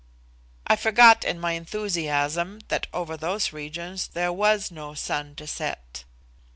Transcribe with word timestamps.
(I 0.65 0.75
forgot, 0.77 1.23
in 1.23 1.39
my 1.39 1.51
enthusiasm, 1.51 2.61
that 2.69 2.87
over 2.91 3.15
those 3.15 3.53
regions 3.53 4.07
there 4.07 4.33
was 4.33 4.71
no 4.71 4.95
sun 4.95 5.35
to 5.35 5.45
set). 5.45 6.05